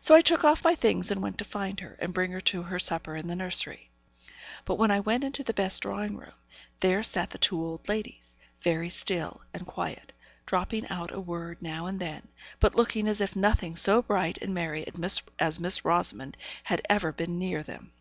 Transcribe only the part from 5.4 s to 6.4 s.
the best drawing room,